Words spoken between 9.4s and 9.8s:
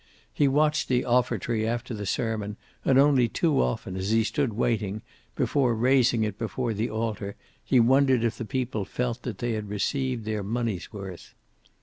had